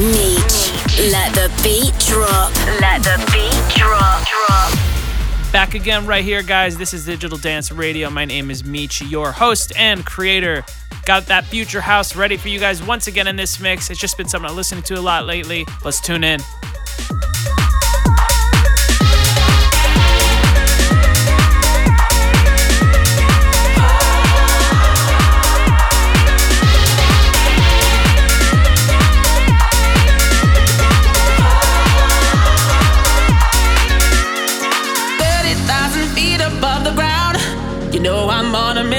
[0.00, 2.54] Let the beat drop.
[2.80, 4.26] Let the beat drop.
[4.26, 5.52] drop.
[5.52, 6.78] Back again, right here, guys.
[6.78, 8.08] This is Digital Dance Radio.
[8.08, 10.64] My name is Meech, your host and creator.
[11.04, 13.90] Got that future house ready for you guys once again in this mix.
[13.90, 15.66] It's just been something I'm listening to a lot lately.
[15.84, 16.40] Let's tune in.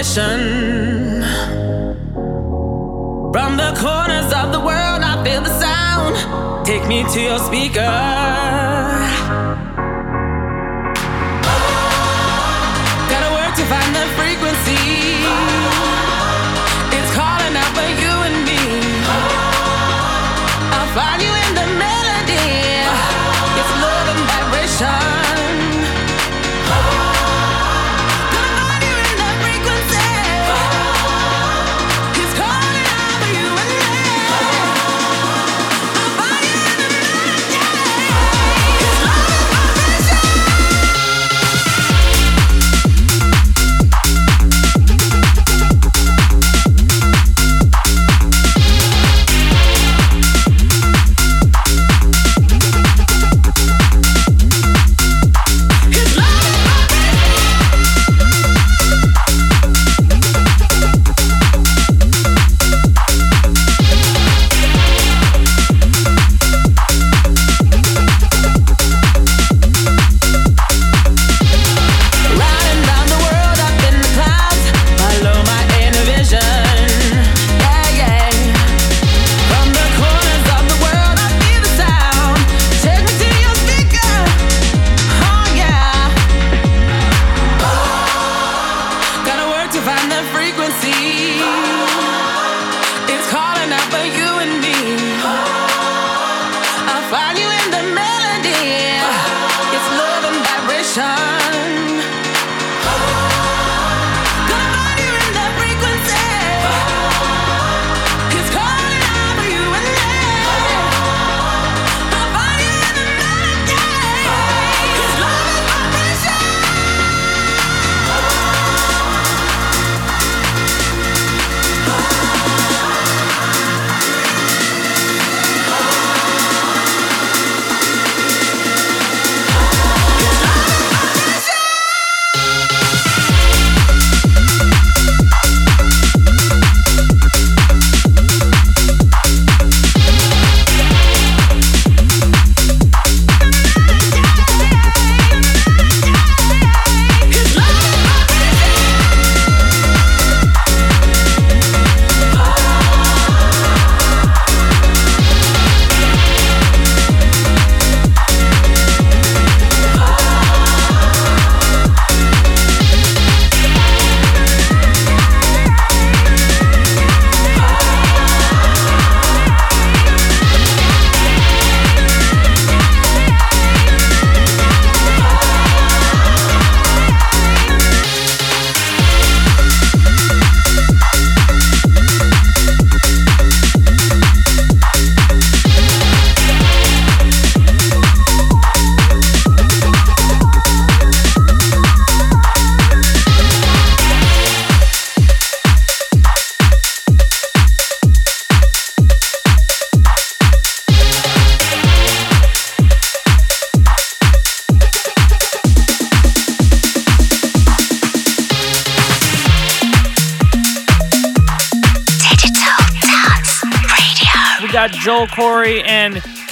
[0.03, 0.17] From
[3.55, 6.65] the corners of the world, I feel the sound.
[6.65, 9.00] Take me to your speaker.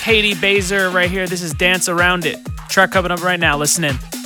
[0.10, 1.28] Katie Baser right here.
[1.28, 2.40] This is Dance Around It.
[2.68, 3.56] Track coming up right now.
[3.56, 4.19] Listen in.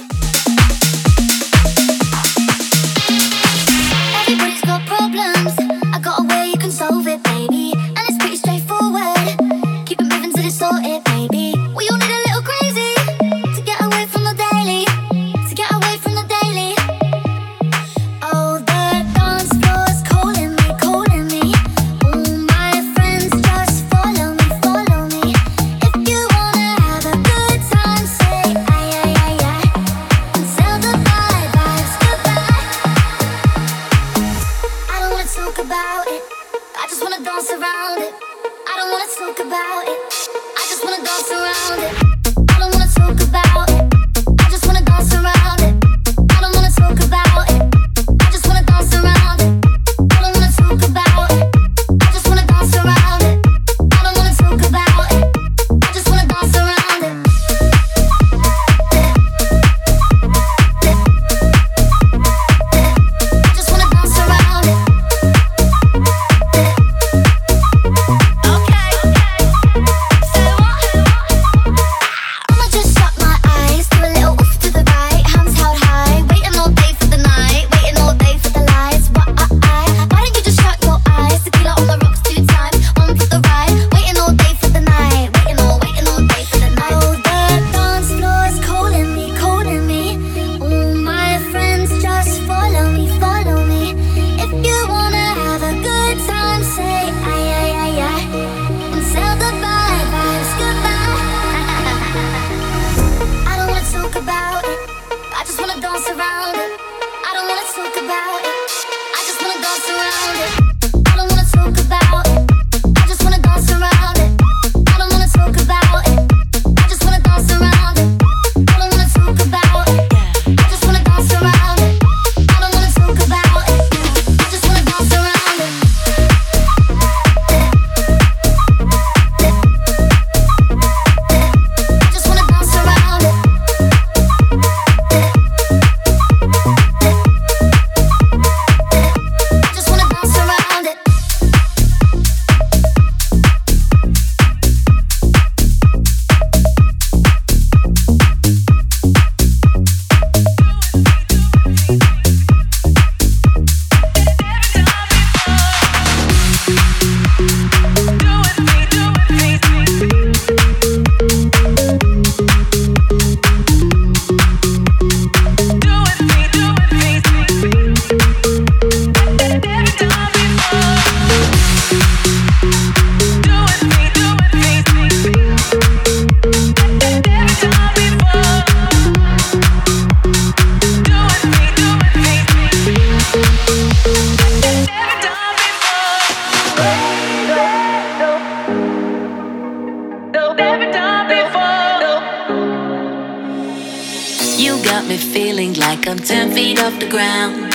[196.06, 197.74] like I'm 10 feet off the ground.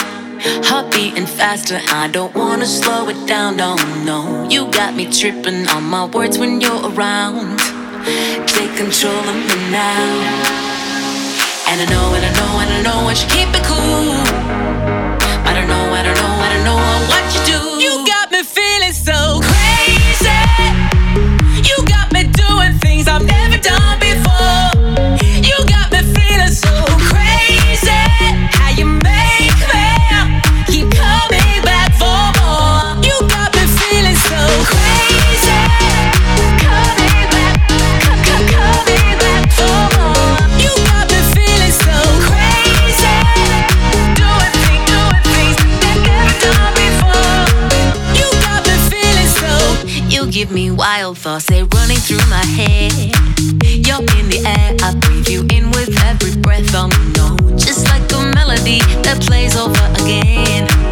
[0.67, 4.47] Heart beating faster, I don't wanna slow it down, no, no.
[4.51, 7.59] You got me tripping on my words when you're around.
[8.47, 10.09] Take control of me now.
[11.69, 14.13] And I know, and I know, and I know I should keep it cool.
[15.49, 16.81] I don't know, I don't know, I don't know
[17.11, 17.61] what you do.
[17.85, 19.18] You got me feeling so.
[51.29, 52.93] thoughts, they running through my head.
[53.63, 56.75] You're in the air, I breathe you in with every breath.
[56.75, 60.88] I'm known just like a melody that plays over again.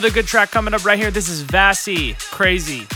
[0.00, 1.10] Another good track coming up right here.
[1.10, 2.86] This is Vassy, Crazy.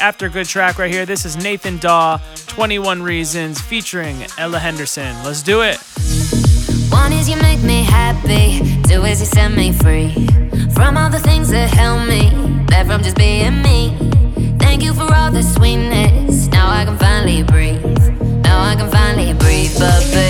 [0.00, 1.06] After good track right here.
[1.06, 5.14] This is Nathan Dawe, 21 Reasons, featuring Ella Henderson.
[5.24, 5.78] Let's do it.
[6.90, 10.12] One is you make me happy, two is you set me free
[10.72, 12.30] from all the things that held me
[12.66, 13.96] back from just being me.
[14.58, 16.46] Thank you for all the sweetness.
[16.48, 17.84] Now I can finally breathe.
[18.44, 20.27] Now I can finally breathe, but baby,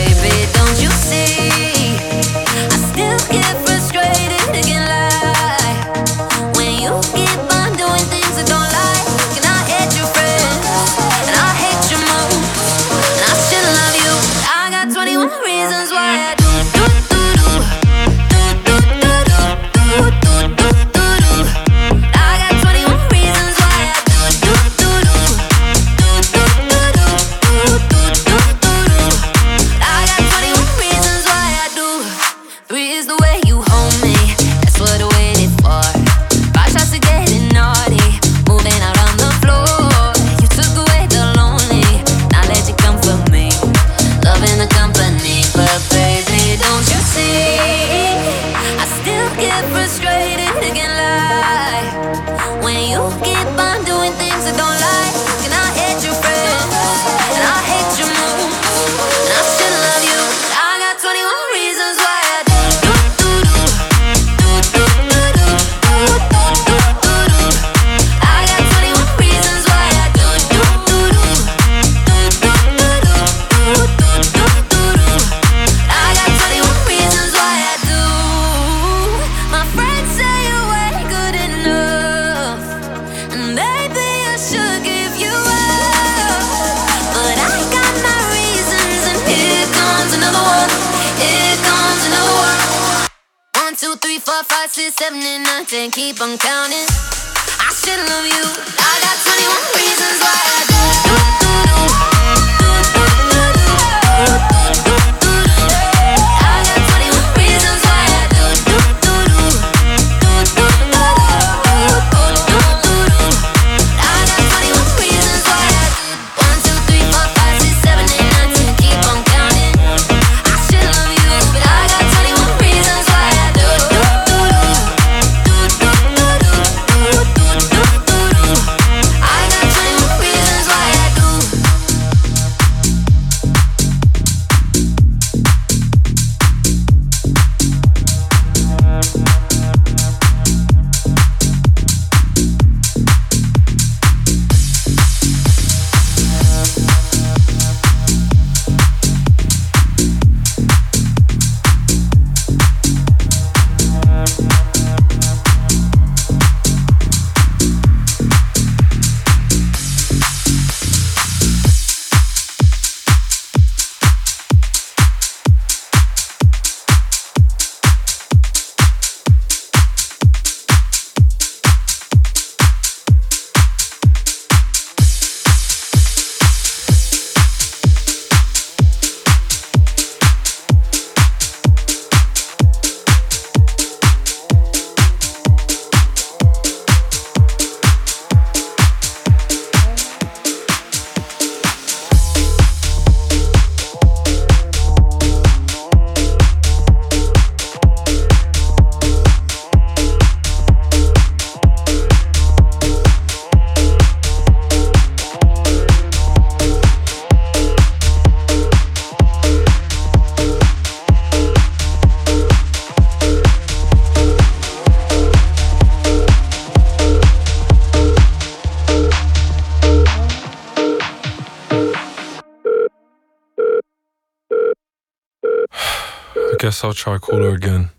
[227.04, 227.90] cooler again.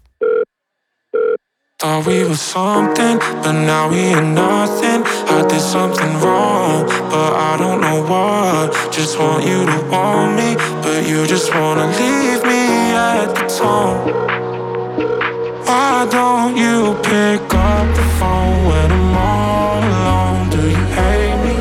[1.80, 5.04] Thought we were something, but now we are nothing.
[5.36, 8.92] I did something wrong, but I don't know what.
[8.92, 14.00] Just want you to want me, but you just wanna leave me at the tone.
[15.66, 20.50] Why don't you pick up the phone when I'm all alone?
[20.50, 21.56] Do you hate me?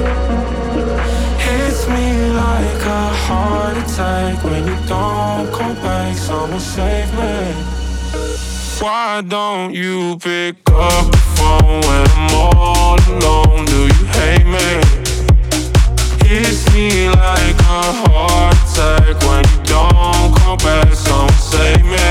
[1.47, 2.07] Hits me
[2.43, 5.28] like a heart attack when you don't
[5.77, 6.17] back.
[6.17, 7.53] Someone save me.
[8.81, 13.65] Why don't you pick up the phone when I'm all alone?
[13.65, 14.71] Do you hate me?
[16.27, 20.93] Hits me like a heart attack when you don't call back.
[20.95, 22.09] Someone save me.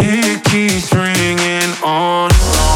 [0.00, 2.67] It keeps ringing on and on,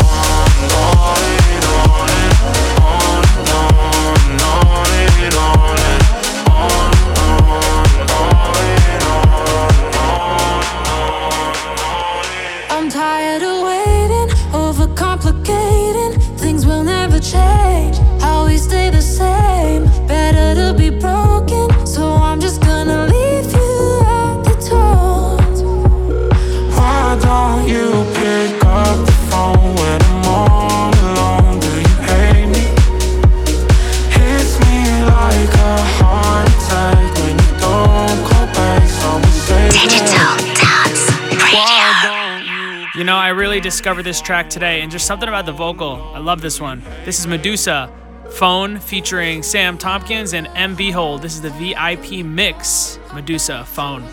[43.72, 46.12] discovered this track today, and just something about the vocal.
[46.14, 46.82] I love this one.
[47.06, 47.90] This is Meduza,
[48.32, 51.22] Phone, featuring Sam Tompkins and Em Beihold.
[51.22, 52.98] This is the VIP mix.
[53.06, 54.04] Meduza, Phone.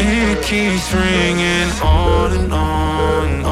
[0.00, 3.44] It keeps ringing on and on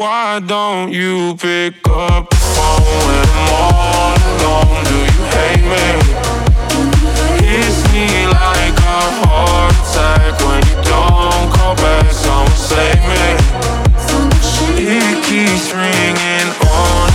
[0.00, 4.84] Why don't you pick up the phone when I'm all alone?
[4.88, 5.88] Do you hate me?
[7.44, 12.10] Hits me like a heart attack when you don't call back.
[12.12, 13.26] Someone save me.
[14.80, 17.09] It keeps ringing on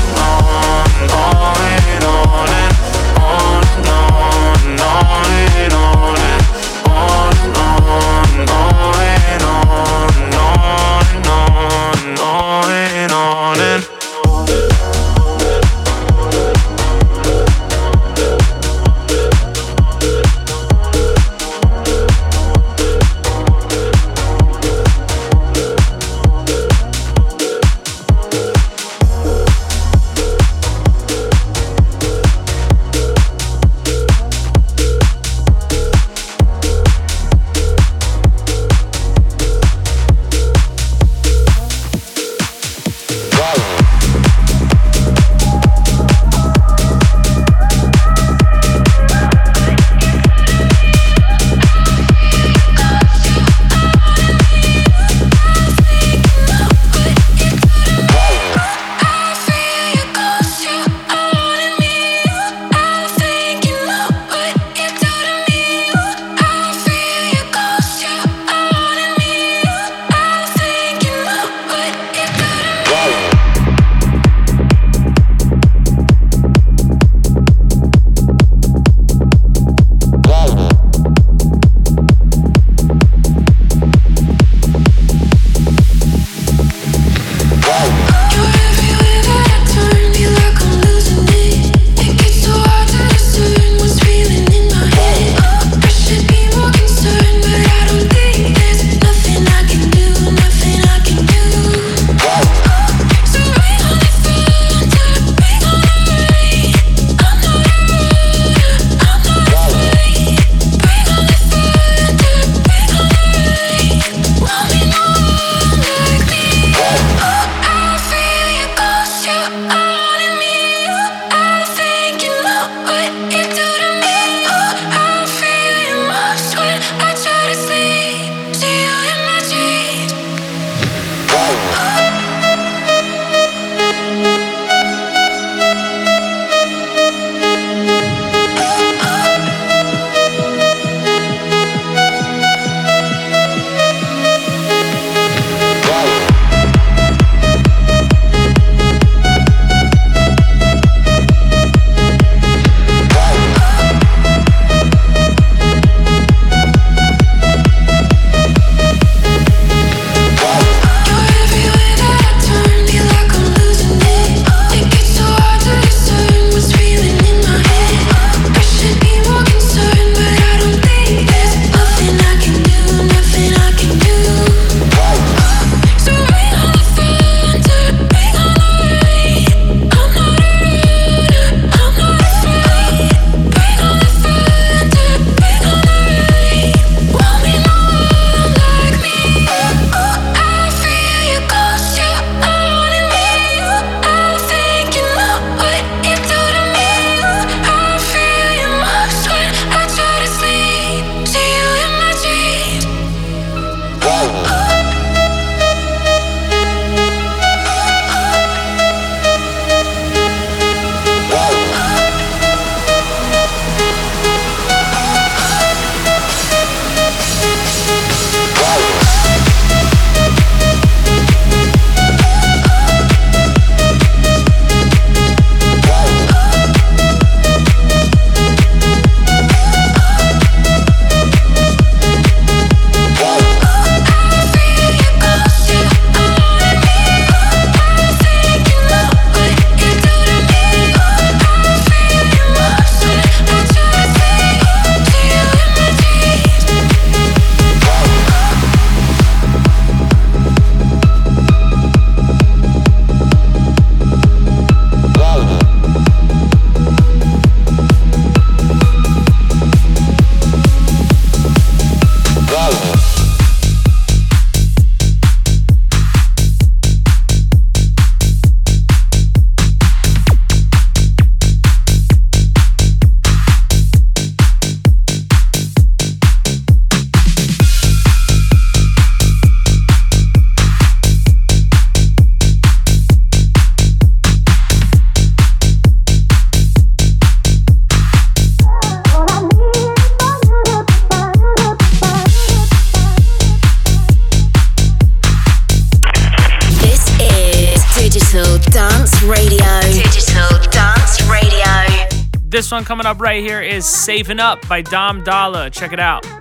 [303.15, 305.69] up right here is Saving Up by Dom Dolla.
[305.69, 306.34] Check it out.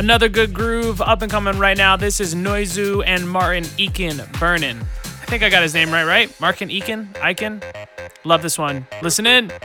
[0.00, 1.94] Another good groove up and coming right now.
[1.94, 4.80] This is Noizu and Martin Eakin Burnin'.
[4.80, 6.40] I think I got his name right, right?
[6.40, 7.12] Martin Eakin?
[7.16, 7.62] Eakin?
[8.24, 8.86] Love this one.
[9.02, 9.48] Listen in.
[9.50, 9.60] Keep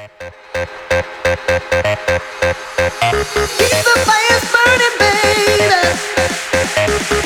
[3.86, 3.96] the
[4.52, 4.98] burning,
[7.00, 7.25] baby.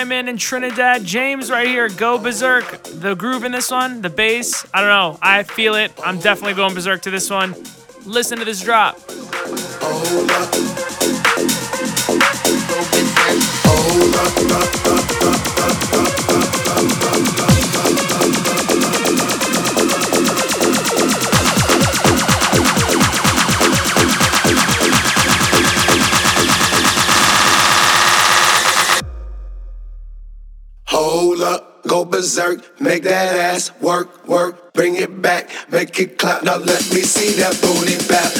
[0.00, 1.90] Diamond and Trinidad James right here.
[1.90, 2.84] Go berserk.
[2.84, 4.66] The groove in this one, the bass.
[4.72, 5.18] I don't know.
[5.20, 5.92] I feel it.
[6.02, 7.54] I'm definitely going berserk to this one.
[8.06, 8.98] Listen to this drop.
[9.82, 10.60] Oh,
[32.10, 32.80] berserk.
[32.80, 34.72] Make that ass work, work.
[34.72, 36.42] Bring it back, make it clap.
[36.42, 38.39] Now let me see that booty bap.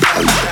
[0.00, 0.51] Bye.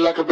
[0.00, 0.23] like a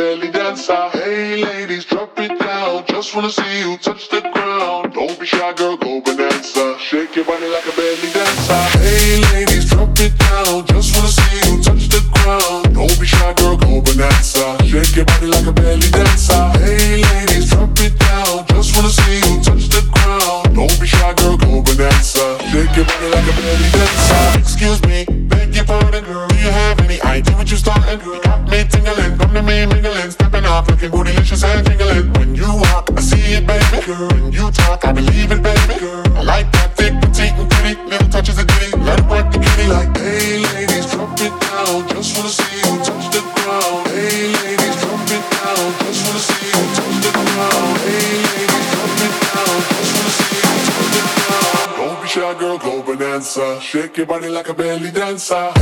[54.05, 55.62] rock your body like a belly dancer.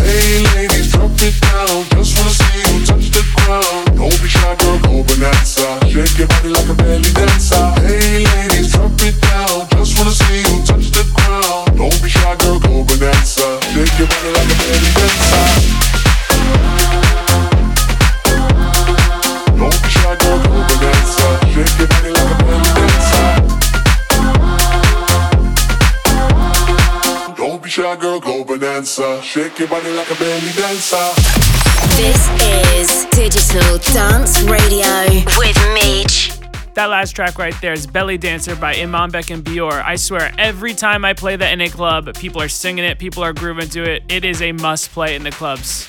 [29.31, 30.97] Shake your body like a belly dancer.
[31.95, 35.05] This is Digital Dance Radio
[35.37, 36.33] with Meech.
[36.73, 39.85] That last track right there is Belly Dancer by Imanbek and BYOR.
[39.85, 43.23] I swear, every time I play that in a club, people are singing it, people
[43.23, 44.03] are grooving to it.
[44.09, 45.87] It is a must play in the clubs.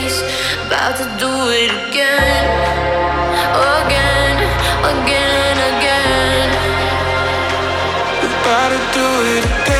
[0.00, 0.22] place,
[0.66, 2.46] about to do it again,
[3.84, 4.36] again,
[4.92, 6.48] again, again.
[8.24, 9.79] About to do it again.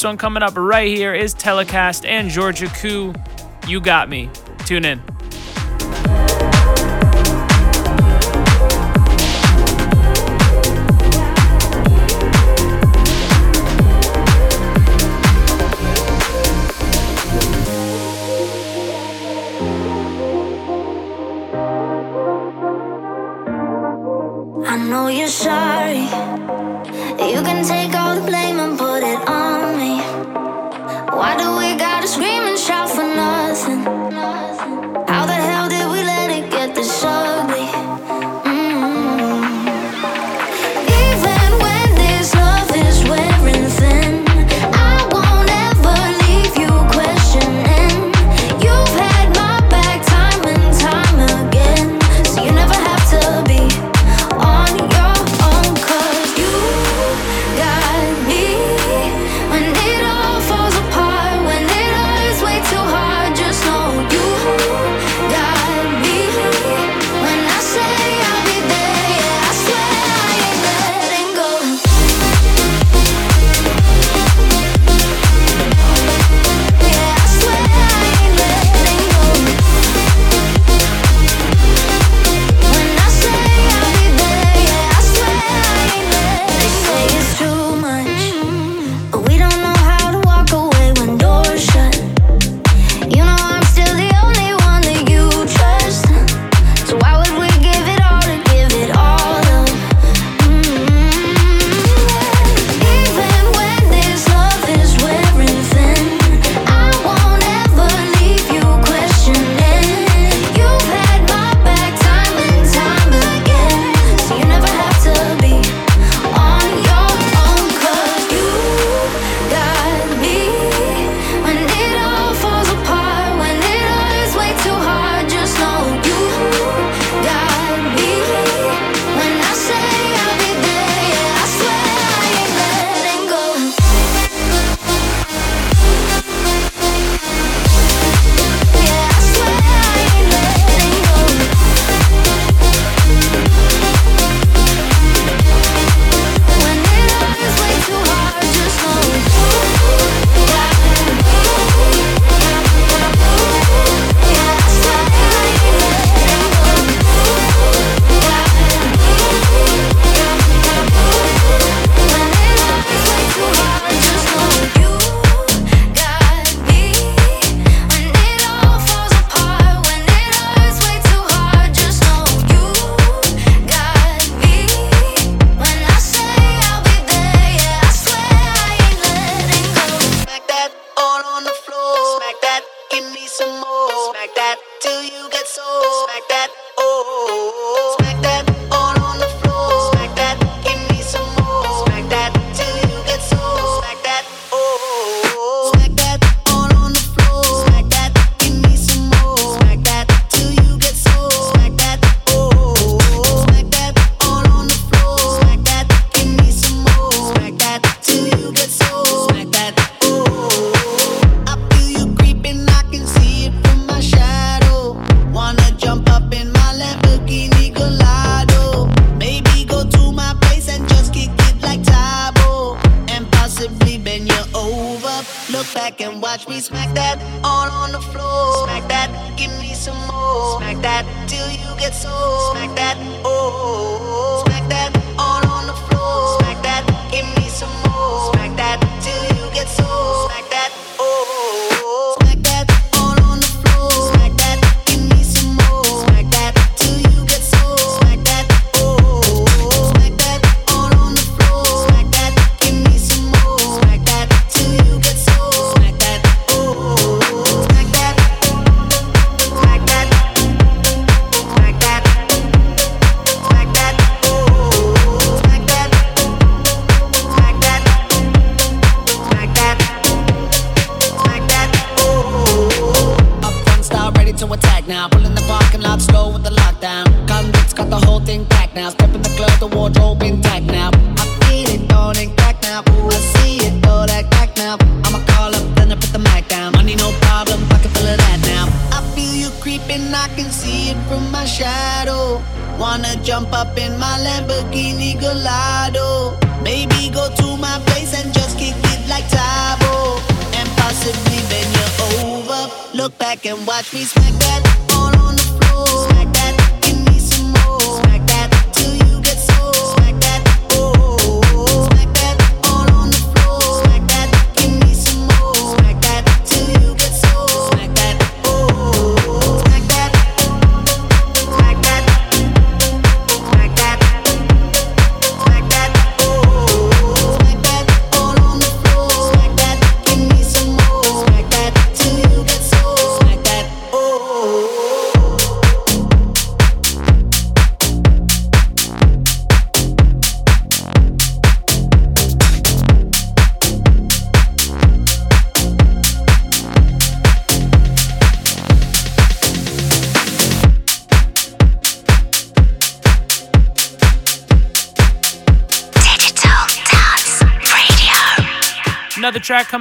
[0.00, 3.12] This one coming up right here is TELYKAST and Georgia Ku.
[3.68, 4.30] You got me.
[4.64, 5.02] Tune in.
[24.66, 26.59] I know you're sorry.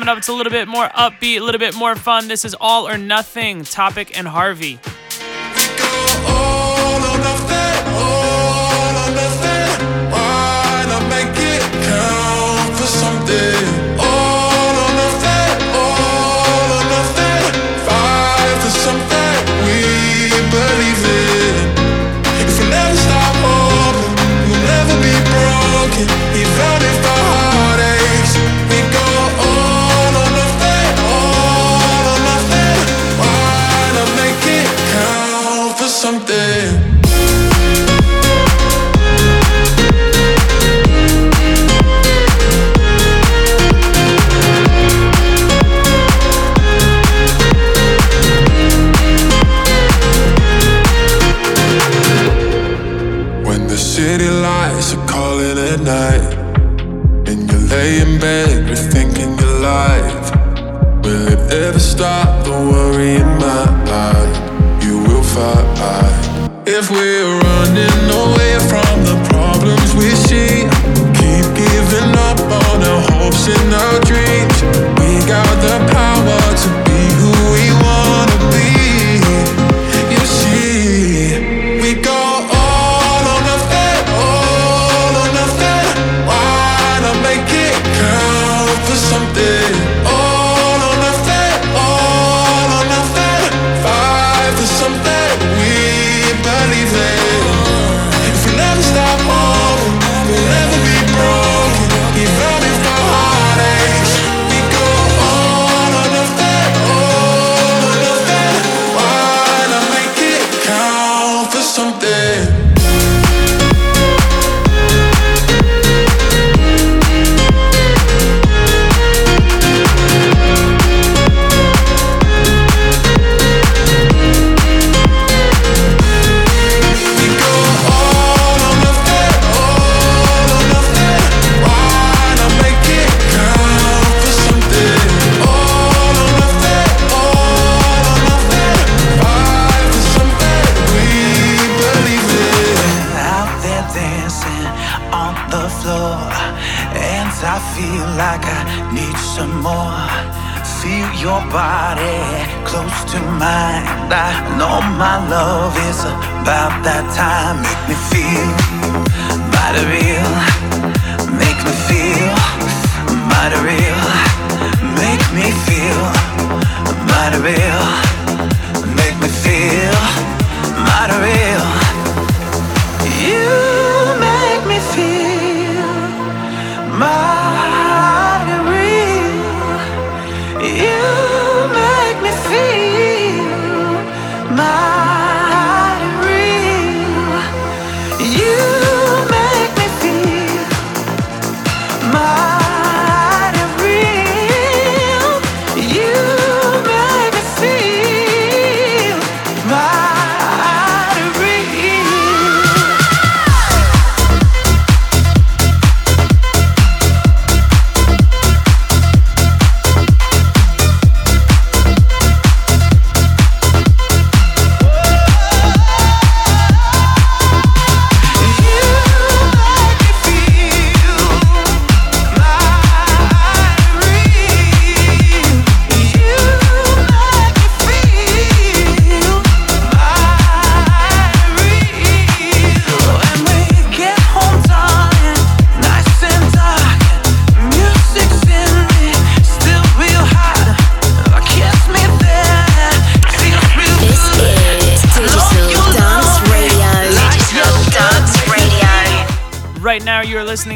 [0.10, 2.28] up, it's a little bit more upbeat, a little bit more fun.
[2.28, 4.80] This is All or Nothing, Topic and Harvey.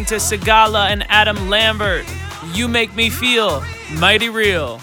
[0.03, 2.05] listening to Sigala and Adam Lambert.
[2.53, 3.63] You make me feel
[3.99, 4.79] mighty real.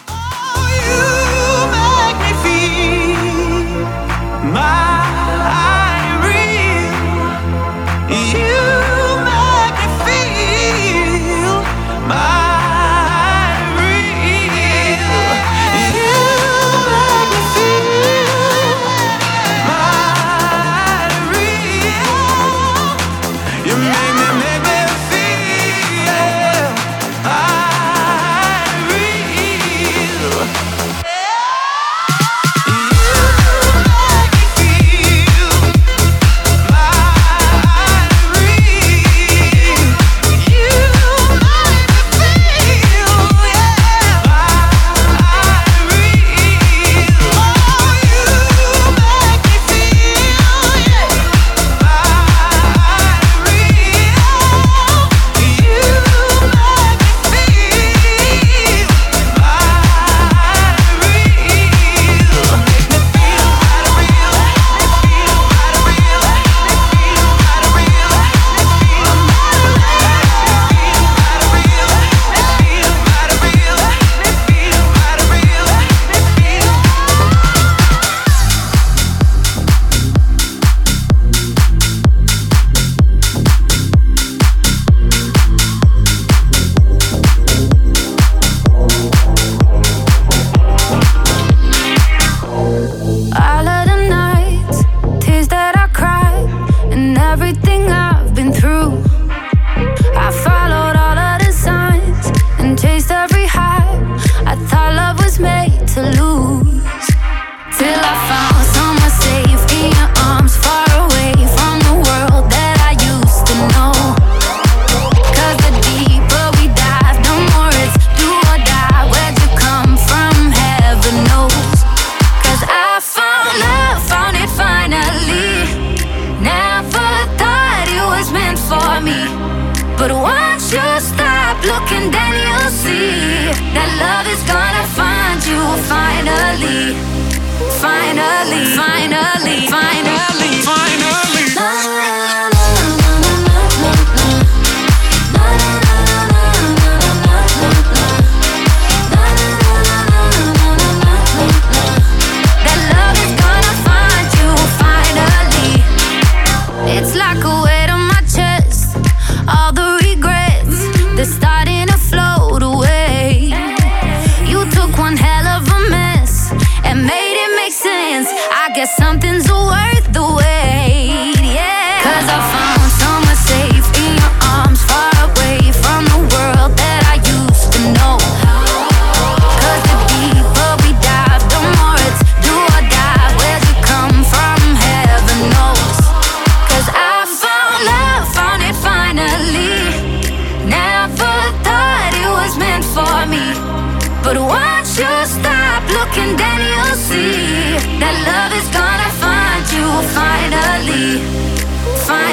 [4.53, 4.89] Oh,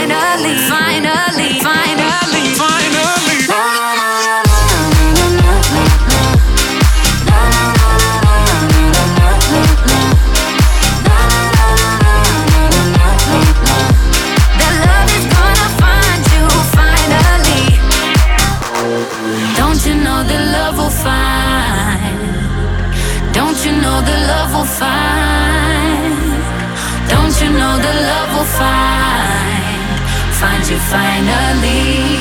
[0.10, 1.37] finally, finally.
[30.90, 32.17] finally.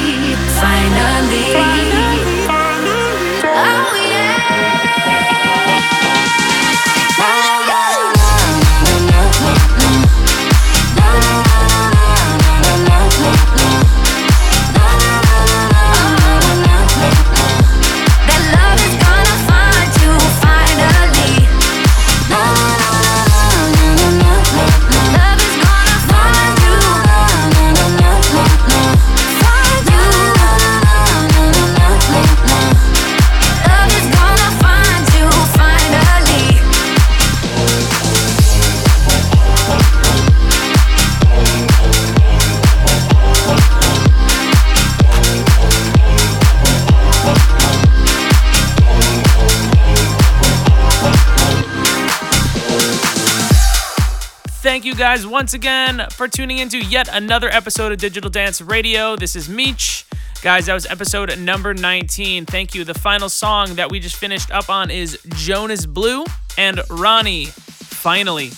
[54.77, 59.17] thank you guys once again for tuning into yet another episode of Digital Dance Radio.
[59.17, 60.05] This is Meech.
[60.43, 62.45] Guys, that was episode number 19.
[62.45, 62.85] Thank you.
[62.85, 66.27] The final song that we just finished up on is Jonas Blue
[66.59, 67.47] and RANI.
[67.47, 68.51] Finally.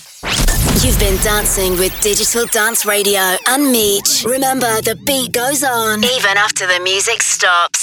[0.83, 4.25] You've been dancing with Digital Dance Radio and Meech.
[4.25, 7.78] Remember, the beat goes on even after the music stops.